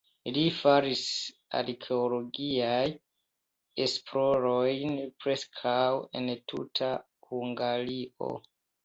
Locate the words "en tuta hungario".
6.21-8.31